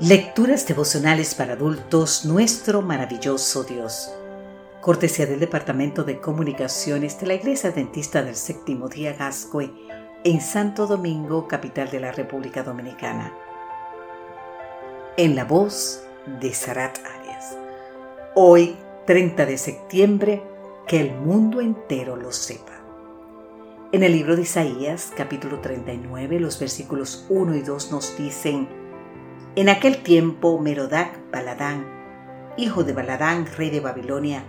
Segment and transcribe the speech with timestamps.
[0.00, 4.14] Lecturas devocionales para adultos, nuestro maravilloso Dios.
[4.80, 9.72] Cortesía del Departamento de Comunicaciones de la Iglesia Adventista del Séptimo Día Gascue
[10.22, 13.34] en Santo Domingo, capital de la República Dominicana.
[15.16, 16.04] En la voz
[16.40, 17.56] de Sarat Arias.
[18.36, 20.44] Hoy, 30 de septiembre,
[20.86, 22.80] que el mundo entero lo sepa.
[23.90, 28.87] En el libro de Isaías, capítulo 39, los versículos 1 y 2 nos dicen,
[29.58, 31.84] en aquel tiempo Merodac Baladán,
[32.56, 34.44] hijo de Baladán, rey de Babilonia,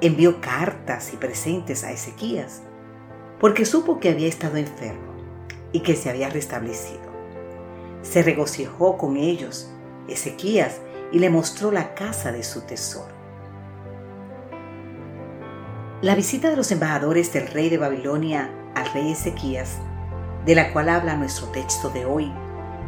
[0.00, 2.62] envió cartas y presentes a Ezequías,
[3.38, 5.14] porque supo que había estado enfermo
[5.70, 7.06] y que se había restablecido.
[8.02, 9.70] Se regocijó con ellos
[10.08, 10.80] Ezequías
[11.12, 13.14] y le mostró la casa de su tesoro.
[16.02, 19.76] La visita de los embajadores del rey de Babilonia al rey Ezequías,
[20.44, 22.32] de la cual habla nuestro texto de hoy,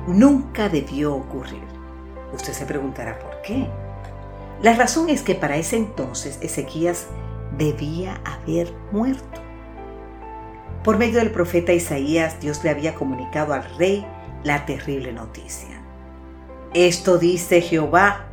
[0.07, 1.65] nunca debió ocurrir.
[2.33, 3.69] Usted se preguntará por qué.
[4.63, 7.07] La razón es que para ese entonces Ezequías
[7.57, 9.41] debía haber muerto.
[10.85, 14.07] Por medio del profeta Isaías, Dios le había comunicado al rey
[14.45, 15.83] la terrible noticia.
[16.73, 18.27] Esto dice Jehová,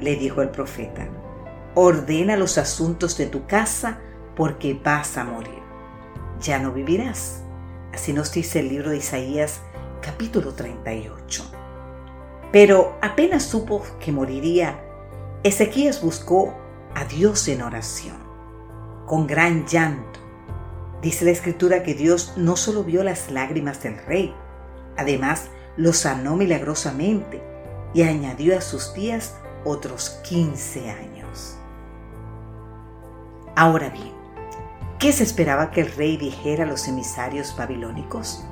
[0.00, 1.06] le dijo el profeta,
[1.74, 4.00] ordena los asuntos de tu casa
[4.34, 5.62] porque vas a morir.
[6.40, 7.42] Ya no vivirás.
[7.94, 9.60] Así nos dice el libro de Isaías
[10.00, 11.44] capítulo 38.
[12.52, 14.80] Pero apenas supo que moriría,
[15.42, 16.54] Ezequías buscó
[16.94, 18.16] a Dios en oración,
[19.06, 20.20] con gran llanto.
[21.02, 24.34] Dice la escritura que Dios no solo vio las lágrimas del rey,
[24.96, 27.42] además lo sanó milagrosamente
[27.92, 31.58] y añadió a sus días otros 15 años.
[33.54, 34.12] Ahora bien,
[34.98, 38.44] ¿qué se esperaba que el rey dijera a los emisarios babilónicos?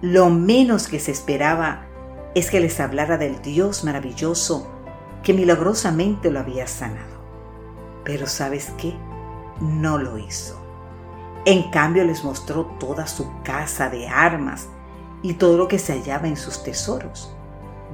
[0.00, 1.86] Lo menos que se esperaba
[2.36, 4.70] es que les hablara del Dios maravilloso
[5.24, 7.18] que milagrosamente lo había sanado.
[8.04, 8.94] Pero ¿sabes qué?
[9.60, 10.56] No lo hizo.
[11.44, 14.68] En cambio les mostró toda su casa de armas
[15.22, 17.34] y todo lo que se hallaba en sus tesoros.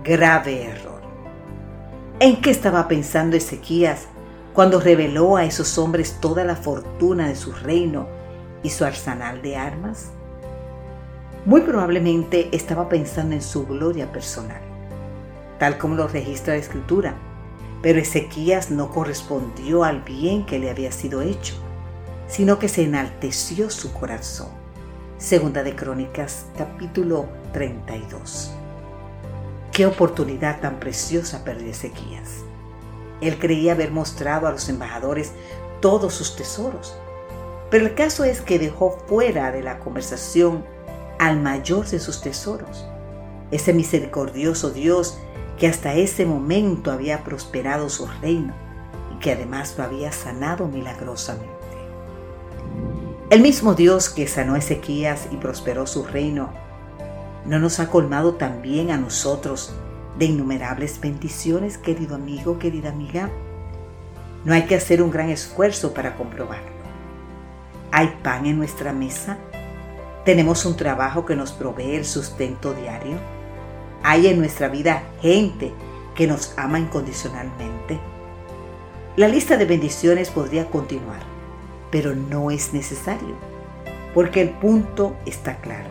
[0.03, 1.00] Grave error.
[2.21, 4.09] ¿En qué estaba pensando Ezequías
[4.53, 8.06] cuando reveló a esos hombres toda la fortuna de su reino
[8.62, 10.12] y su arsenal de armas?
[11.47, 14.62] Muy probablemente estaba pensando en su gloria personal,
[15.59, 17.16] tal como lo registra la escritura,
[17.82, 21.55] pero Ezequías no correspondió al bien que le había sido hecho,
[22.28, 24.49] sino que se enalteció su corazón.
[25.19, 28.50] Segunda de Crónicas, capítulo 32.
[29.71, 32.43] Qué oportunidad tan preciosa perdió Ezequías.
[33.21, 35.32] Él creía haber mostrado a los embajadores
[35.82, 36.97] todos sus tesoros,
[37.71, 40.72] pero el caso es que dejó fuera de la conversación
[41.19, 42.87] al mayor de sus tesoros,
[43.51, 45.19] ese misericordioso Dios
[45.59, 48.55] que hasta ese momento había prosperado su reino
[49.15, 51.55] y que además lo había sanado milagrosamente.
[53.31, 56.51] El mismo Dios que sanó a Ezequías y prosperó su reino,
[57.47, 59.73] ¿no nos ha colmado también a nosotros
[60.19, 63.31] de innumerables bendiciones, querido amigo, querida amiga?
[64.45, 66.69] No hay que hacer un gran esfuerzo para comprobarlo.
[67.91, 69.39] ¿Hay pan en nuestra mesa?
[70.25, 73.19] Tenemos un trabajo que nos provee el sustento diario.
[74.03, 75.75] Hay en nuestra vida gente
[76.15, 78.01] que nos ama incondicionalmente.
[79.17, 81.21] La lista de bendiciones podría continuar,
[81.91, 83.37] pero no es necesario,
[84.15, 85.91] porque el punto está claro.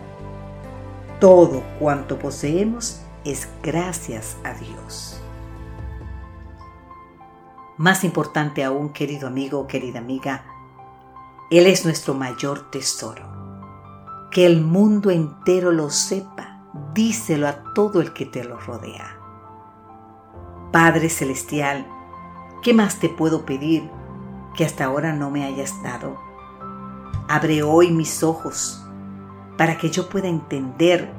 [1.19, 5.21] Todo cuanto poseemos es gracias a Dios.
[7.77, 10.43] Más importante aún, querido amigo, querida amiga,
[11.51, 13.42] Él es nuestro mayor tesoro
[14.33, 16.59] que el mundo entero lo sepa.
[16.95, 19.15] Díselo a todo el que te lo rodea.
[20.71, 21.85] Padre Celestial,
[22.63, 23.87] ¿qué más te puedo pedir
[24.55, 26.17] que hasta ahora no me hayas dado?
[27.29, 28.83] Abre hoy mis ojos
[29.55, 31.13] para que yo pueda entender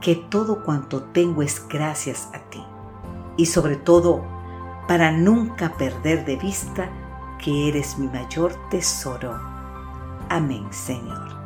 [0.00, 2.64] que todo cuanto tengo es gracias a ti.
[3.36, 4.24] Y sobre todo,
[4.86, 6.88] para nunca perder de vista
[7.42, 9.40] que eres mi mayor tesoro.
[10.28, 11.39] Amén, Señor.